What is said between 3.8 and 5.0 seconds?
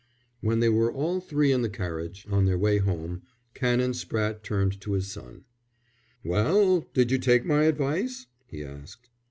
Spratte turned to